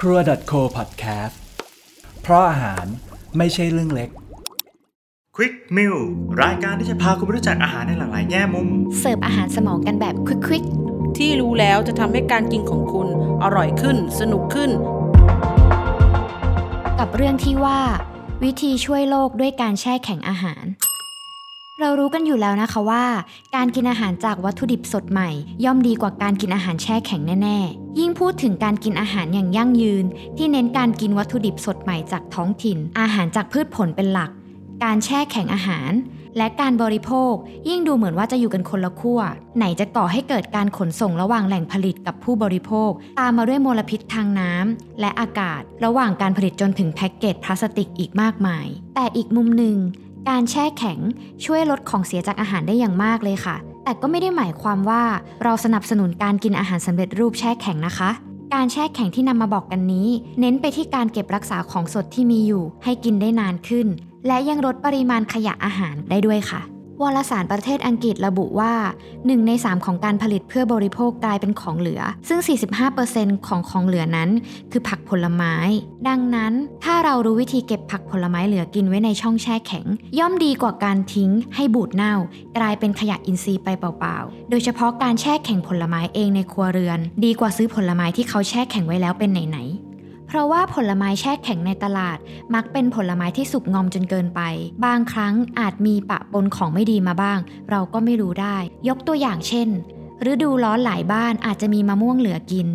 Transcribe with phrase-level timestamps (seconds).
[0.00, 0.18] ครัว
[0.50, 1.34] .co podcast
[2.22, 2.84] เพราะอาหาร
[3.36, 4.10] ไม่ใช่เรื่องเล็ก
[5.36, 5.98] Quick Meal
[6.42, 10.14] รายการที่จะพาคุณไปรู้จักอาหารในหลากหลายแง่มุม เสิร์ฟอาหารสมองกันแบบ
[10.46, 10.64] ควิก
[11.18, 13.08] ที่รู้แล้วจะทำให้การกินของคุณ
[13.42, 14.70] อร่อยขึ้น สนุกขึ้น
[15.84, 17.80] ๆ กับเรื่องที่ว่า
[18.44, 20.64] วิธีช่วยโลกด้วยการแช่แข็งอาหาร
[21.80, 23.04] เรารู้กันอยู่แล้วนะคะว่า
[23.54, 25.30] การกินอาหารจากวัตถุดิบสดใหม่
[25.64, 30.04] ย่อมดีกว่าการกินอาหารแช่แข็งแน่ๆ ยิ่งพูดถึงการกินอาหารอย่างยั่งยืน
[30.36, 34.30] ที่เน้นการกินวัตถุดิบสดใหม่จากท้องถิ่น อาหารจากพืชผลเป็นหลัก
[34.84, 35.90] การแช่แข็งอาหาร
[36.36, 37.34] และการบริโภค
[37.68, 39.20] ยิ่งดูเหมือนว่าจะอยู่กันคนละขั้ว
[39.56, 49.76] ไหนจะก่อให้เกิดการขนส่งระหว่างแหล่งผลิตกับผู้บริโภค ตามมาด้วยมลพิษทางน้ำและอากาศ ระหว่างการผลิตจนถึงแพ็กเกจพลาสติกอีกมากมาย แต่อีกมุมหนึ่ง
[50.28, 50.98] การแช่แข็ง
[51.44, 55.02] ช่วยลดของเสียจากอาหารได้อย่างมากเลยค่ะ แต่ก็ไม่ได้หมายความว่า
[55.44, 58.10] เราสนับสนุนการกินอาหารสำเร็จรูปแช่แข็งนะคะ
[58.54, 60.08] การแช่แข็งที่นำมาบอกกันนี้
[60.40, 63.86] เน้นไปที่การเก็บรักษาของสดที่มีอยู่ ให้กินได้นานขึ้น
[64.26, 66.60] และยังลดปริมาณขยะอาหารได้ด้วยค่ะ
[67.02, 68.74] วารสารประเทศอังกฤษระบุว่า
[69.12, 72.40] 1 ใน 3 ของการผลิตเพื่อบริโภคกลายเป็นของเหลือ ซึ่ง
[72.94, 74.30] 45%ของของเหลือนั้น
[74.72, 75.54] คือผักผลไม้
[76.08, 76.52] ดังนั้น
[76.84, 79.86] ถ้าเรารู้วิธีเก็บผักผลไม้เหลือกินไว้ในช่องแช่แข็ง
[80.18, 82.14] ย่อมดีกว่าการทิ้ง ให้บูดเน่า
[82.58, 89.87] กลายเป็นขยะอินทรีย์ไปเปล่าๆ โดยเฉพาะการแช่แข็งผลไม้เองในครัวเรือน ดีกว่าซื้อผลไม้ที่เขาแช่แข็งไว้แล้วเป็นไหนๆ
[90.28, 92.18] เพราะว่าผลไม้แช่แข็งในตลาด
[92.54, 94.40] มักเป็นผลไม้ที่สุกงอมจนเกินไป
[94.84, 97.38] บางครั้งอาจมีปะปนของไม่ดีมาบ้าง
[97.70, 98.56] เราก็ไม่รู้ได้
[98.88, 99.68] ยกตัวอย่างเช่น
[100.30, 102.68] ฤดูร้อนหลายบ้านอาจจะมีมะม่วงเหลือกิน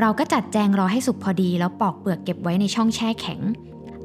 [0.00, 3.40] เราก็จัดแจงรอให้สุกพอดีแล้วปอกเปลือกเก็บไว้ในช่องแช่แข็ง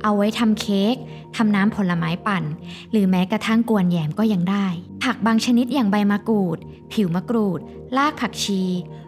[0.04, 0.96] เอาไว้ทำเค้ก
[1.36, 2.44] ทำน้ำผลไม้ปั่น
[2.92, 4.68] หรือแม้กระทั่งกวนแยมก็ยังได้
[5.04, 6.58] ผักบางชนิดอย่างใบมะกรูด
[6.94, 7.60] ผิวมะกรูด
[7.98, 8.62] รากผักชี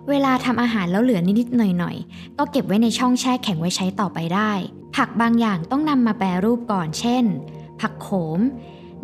[0.09, 4.51] เวลาทำอาหารแล้วเหลือนิดๆหน่อยๆ ก็เก็บไว้ในช่องแช่แข็งไว้ใช้ต่อไปได้
[4.95, 7.25] ผักบางอย่างต้องนำมาแปรรูปก่อน เช่น
[7.81, 8.39] ผักโขม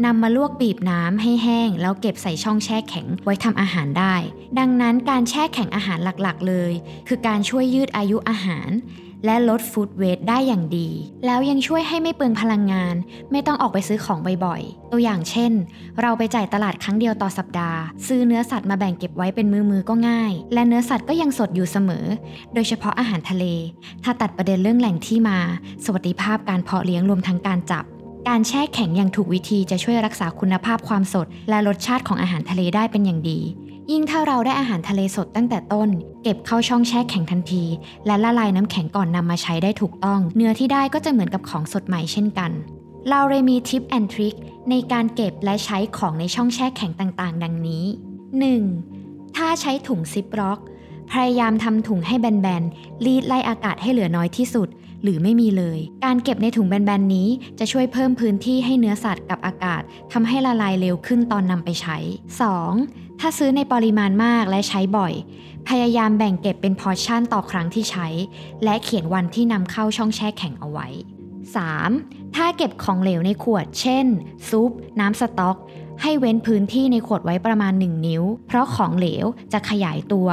[0.06, 4.16] นำมาลวกบีบน้ำให้แห้ง แล้วเก็บใส่ช่องแช่แข็งไว้ทำอาหารได้
[4.60, 6.72] ดังนั้นการแช่แข็งอาหารหลักๆ เลย
[7.08, 8.70] คือการช่วยยืดอายุอาหาร
[9.26, 10.90] และลดฟู้ดเวสได้อย่างดี
[11.26, 12.96] แล้วยังช่วยให้ไม่เปลืองพลังงาน
[13.32, 15.52] ไม่ต้องออกไปซื้อของบ่อยๆ ตัวอย่างเช่น
[16.02, 22.06] เราไปจ่ายตลาดครั้งเดียวต่อสัปดาห์ ซื้อเนื้อสัตว์มาแบ่งเก็บไว้เป็นมือๆก็ง่าย และเนื้อสัตว์ก็ยังสดอยู่เสมอ
[22.54, 23.46] โดยเฉพาะอาหารทะเล
[24.04, 25.38] ถ้าตัดประเด็นเรื่องแหล่งที่มา
[25.84, 27.86] สวัสดิภาพการเพาะเลี้ยงรวมทั้งการจับ
[28.30, 33.40] การแช่แข็งอย่างถูกวิธีจะช่วยรักษาคุณภาพความสด และรสชาติของอาหารทะเลได้เป็นอย่างดี
[33.92, 35.90] ยิ่งถ้าเราได้อาหารทะเลสดตั้งแต่ต้น
[36.24, 37.64] เก็บเข้าช่องแช่แข็งทันที
[38.06, 42.52] และละลายน้ำแข็งก่อนนำมาใช้ได้ถูกต้อง เนื้อที่ได้ก็จะเหมือนกับของสดใหม่เช่นกัน
[43.10, 44.36] เราเลยมีทิปแอนทริค
[44.70, 47.86] ในการเก็บและใช้ของในช่องแช่แข็งต่างๆ ดังนี้
[48.62, 49.36] 1.
[49.38, 50.60] ถ้าใช้ถุงซิปล็อก
[51.12, 54.70] พยายามทำถุงให้แบนๆรีดไล่อากาศให้เหลือน้อยที่สุด
[55.04, 57.28] หรือไม่มีเลย การเก็บในถุงแบนๆนี้
[57.60, 59.82] จะช่วยเพิ่มพื้นที่ให้เนื้อสัตว์กับอากาศ
[60.14, 61.98] ทำให้ละลายเร็วขึ้นตอนนำไปใช้
[62.60, 63.13] 2.
[63.26, 65.14] ถ้าซื้อในปริมาณมากและใช้บ่อย
[65.70, 68.08] พยายามแบ่งเก็บเป็นพอร์ชั่นต่อครั้งที่ใช้
[68.64, 70.88] และเขียนวันที่นำเข้าช่องแช่แข็งเอาไว้
[71.62, 72.36] 3.
[72.36, 74.06] ถ้าเก็บของเหลวในขวด เช่น
[74.50, 75.58] ซุป น้ำสต๊อก
[76.02, 80.30] ให้เว้นพื้นที่ในขวดไว้ประมาณ 1 นิ้ว เพราะของเหลวจะขยายตัว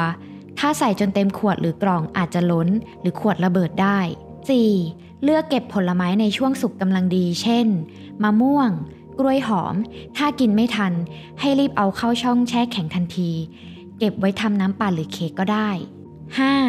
[0.58, 2.68] ถ้าใส่จนเต็มขวดหรือกล่องอาจจะล้น
[3.00, 3.98] หรือขวดระเบิดได้
[4.62, 5.22] 4.
[5.24, 7.66] เลือกเก็บผลไม้ในช่วงสุกกำลังดี เช่น
[8.22, 8.70] มะม่วง
[9.20, 9.74] กล้วยหอม
[10.16, 10.92] ถ้ากินไม่ทัน
[11.40, 13.30] ให้รีบเอาเข้าช่องแช่แข็งทันที
[13.98, 15.70] เก็บไว้ทำน้ำปั่นหรือเค้กก็ได้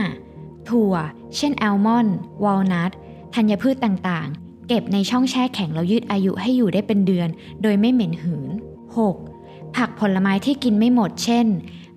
[0.05, 0.69] 5.
[0.69, 0.93] ถั่ว
[1.35, 2.91] เช่นแอลมอนด์วอลนัท
[3.33, 7.29] ธัญพืชต่างๆ เก็บในช่องแช่แข็งแล้วยืดอายุให้อยู่ได้เป็นเดือน
[7.61, 8.49] โดยไม่เหม็นหืน
[9.13, 9.75] 6.
[9.75, 11.47] ผักผลไม้ที่กินไม่หมด เช่น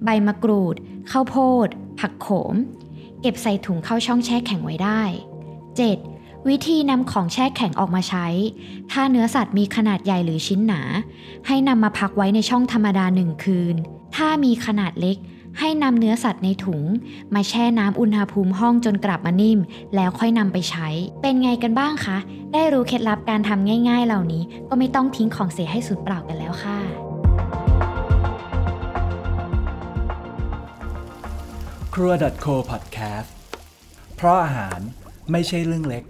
[0.05, 0.75] ใบมะกรูด
[1.11, 1.37] ข้าวโพ
[1.67, 1.69] ด
[2.01, 2.55] ผักโขม
[3.21, 5.03] เก็บใส่ถุงเข้าช่องแช่แข็งไว้ได้
[5.65, 6.14] 7.
[6.49, 8.27] วิธีนำของแช่แข็งออกมาใช้
[8.93, 10.81] ถ้าเนื้อสัตว์มีขนาดใหญ่หรือชิ้นหนา
[11.47, 13.77] ให้นำมาพักไว้ในช่องธรรมดาหนึ่งคืน
[14.17, 15.17] ถ้ามีขนาดเล็ก
[15.59, 16.83] ให้นำเนื้อสัตว์ในถุง
[17.35, 19.61] มาแช่น้ำอุณหภูมิห้องจนกลับมานิ่ม
[19.95, 20.89] แล้วค่อยนำไปใช้
[21.23, 22.19] เป็นไงกันบ้างคะ
[22.53, 26.79] ได้รู้เคล็ดลับการทำง่าย ๆ เหล่านี้ ก็ไม่ต้องทิ้งของเสียให้สูญเปล่ากันแล้วค่ะ
[31.95, 32.13] ครัว
[32.45, 33.31] .co podcast
[34.17, 34.81] เพราะอาหาร
[35.33, 36.05] ไม่ใช่เรื่องเล็ก